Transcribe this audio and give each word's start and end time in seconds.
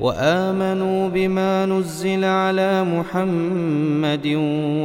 وآمنوا 0.00 1.08
بما 1.08 1.66
نزل 1.66 2.24
على 2.24 2.84
محمد 2.84 4.26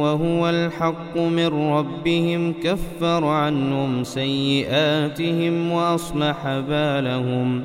وهو 0.00 0.48
الحق 0.48 1.16
من 1.16 1.46
ربهم 1.46 2.54
كفر 2.62 3.24
عنهم 3.24 4.04
سيئاتهم 4.04 5.72
وأصلح 5.72 6.62
بالهم. 6.68 7.62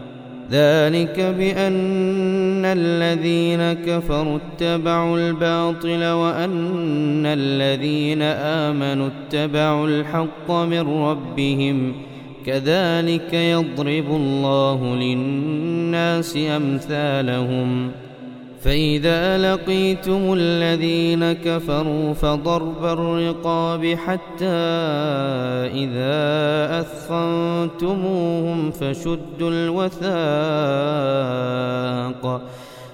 ذلك 0.52 1.20
بأن 1.20 2.66
الذين 2.66 3.74
كفروا 3.74 4.38
اتبعوا 4.38 5.18
الباطل 5.18 6.05
وأن 6.05 7.26
الذين 7.26 8.22
آمنوا 8.22 9.08
اتبعوا 9.08 9.88
الحق 9.88 10.52
من 10.52 11.04
ربهم 11.04 11.94
كذلك 12.45 13.34
يضرب 13.34 14.05
الله 14.09 14.95
للناس 14.95 16.38
أمثالهم. 16.38 17.91
فإذا 18.62 19.54
لقيتم 19.54 20.34
الذين 20.34 21.34
كفروا 21.34 22.13
فضرب 22.13 22.85
الرقاب 22.85 23.85
حتى 23.85 24.46
إذا 25.74 26.79
أثخنتموهم 26.79 28.71
فشدوا 28.71 29.51
الوثاق. 29.51 30.12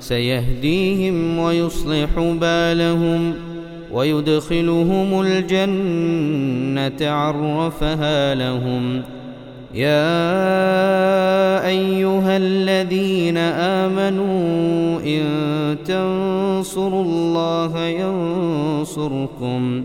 سيهديهم 0.00 1.38
ويصلح 1.38 2.08
بالهم 2.16 3.34
ويدخلهم 3.92 5.20
الجنة 5.20 7.10
عرفها 7.10 8.34
لهم. 8.34 9.02
يا 9.74 10.18
أيها 11.66 12.36
الذين 12.36 13.36
آمنوا 13.36 15.00
إن 15.00 15.24
تنصروا 15.84 17.04
الله 17.04 17.78
ينصركم 17.86 19.84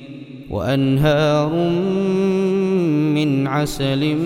وأنهار 0.51 1.49
من 3.15 3.47
عسل 3.47 4.17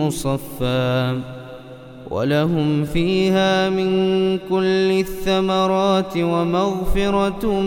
مصفى 0.00 1.18
ولهم 2.10 2.84
فيها 2.84 3.70
من 3.70 3.88
كل 4.50 5.00
الثمرات 5.00 6.16
ومغفرة 6.16 7.60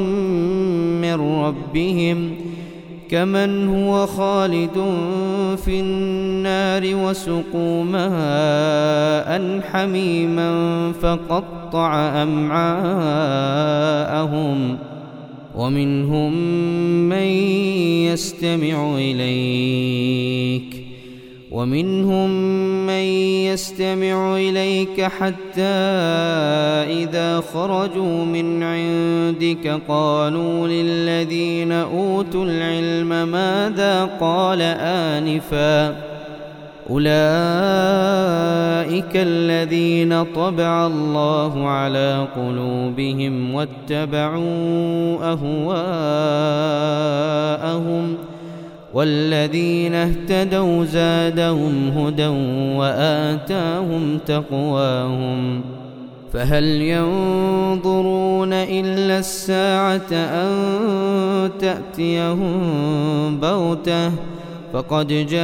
من 1.01 1.13
ربهم 1.43 2.35
كمن 3.09 3.67
هو 3.67 4.07
خالد 4.07 4.85
في 5.65 5.79
النار 5.79 6.95
وسقوا 6.95 7.83
ماء 7.83 9.61
حميما 9.71 10.51
فقطع 11.01 12.23
أمعاءهم 12.23 13.17
ۖ 14.85 14.88
ومنهم 15.59 16.33
من 17.09 17.27
يستمع 18.07 18.95
إليك 18.97 20.83
ومنهم 21.51 22.29
من 22.85 23.03
يستمع 23.51 24.37
إليك 24.37 25.01
حتى 25.01 25.61
إذا 27.03 27.43
خرجوا 27.53 28.25
من 28.25 28.63
عندك 28.63 29.81
قالوا 29.87 30.67
للذين 30.67 31.71
أوتوا 31.71 32.45
العلم 32.45 33.27
ماذا 33.31 34.05
قال 34.05 34.61
آنفا 34.61 36.08
أولئك 36.89 37.09
الذين 39.15 40.23
طبع 40.23 40.87
الله 40.87 41.67
على 41.67 42.27
قلوبهم 42.35 43.53
واتبعوا 43.53 45.17
أهواءهم 45.33 45.75
ۖ 48.25 48.29
والذين 48.93 49.95
اهتدوا 49.95 50.85
زادهم 50.85 51.89
هدى 51.97 52.27
وآتاهم 52.77 54.19
تقواهم 54.25 55.61
فهل 56.33 56.63
ينظرون 56.63 58.53
إلا 58.53 59.19
الساعة 59.19 60.11
أن 60.11 60.49
تأتيهم 61.59 62.61
بغتة 63.41 64.11
فقد 64.73 65.07
جاء 65.07 65.39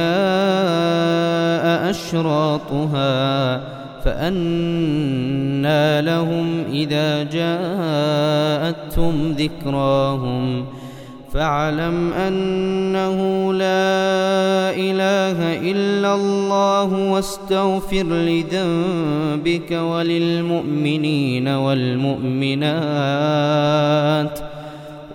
أشراطها 1.90 3.60
فأنى 4.04 6.02
لهم 6.02 6.64
إذا 6.72 7.22
جاءتهم 7.22 9.32
ذكراهم. 9.32 10.64
فاعلم 11.32 12.12
أنه 12.12 13.52
لا 13.52 14.70
إله 14.72 15.70
إلا 15.70 16.14
الله 16.14 17.12
واستغفر 17.12 18.04
لذنبك 18.04 19.72
وللمؤمنين 19.72 21.48
والمؤمنات. 21.48 22.68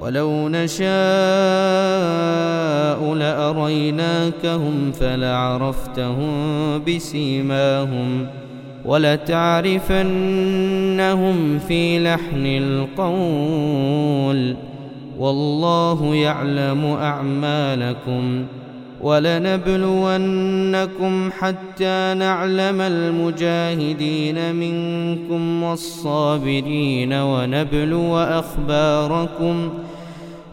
ولو 0.00 0.48
نشاء 0.48 0.86
لأريناكهم 3.14 4.92
فلعرفتهم 4.92 6.28
بسيماهم 6.84 8.26
ولتعرفنهم 8.84 9.98
في 11.58 12.04
لحن 12.04 12.46
القول 12.46 12.96
والله 15.18 16.14
يعلم 16.14 16.84
أعمالكم 16.86 18.44
ۖ 18.52 18.55
ولنبلونكم 19.00 20.50
حتى 21.38 22.14
نعلم 22.18 22.80
المجاهدين 22.80 24.54
منكم 24.54 25.62
والصابرين 25.62 27.12
ونبلو 27.12 28.18
أخباركم 28.18 29.70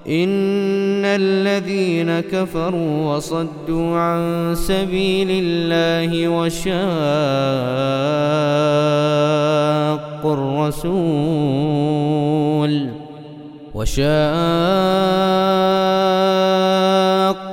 إن 0.08 1.06
الذين 1.06 2.20
كفروا 2.20 3.16
وصدوا 3.16 3.98
عن 3.98 4.54
سبيل 4.58 5.28
الله 5.32 6.28
وشاقوا 6.28 6.74
الرسول 11.54 12.90
وشاقوا 16.54 17.53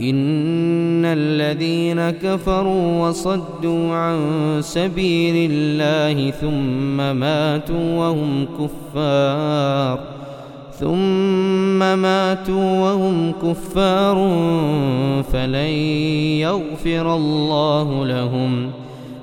إن 0.00 1.04
الذين 1.04 2.10
كفروا 2.10 3.08
وصدوا 3.08 3.94
عن 3.94 4.18
سبيل 4.60 5.50
الله 5.52 6.30
ثم 6.30 6.96
ماتوا 6.96 7.98
وهم 7.98 8.46
كفار 8.58 10.00
ثم 10.80 11.78
ماتوا 11.78 12.80
وهم 12.80 13.32
كفار 13.42 14.16
فلن 15.32 15.74
يغفر 16.40 17.14
الله 17.14 18.06
لهم 18.06 18.70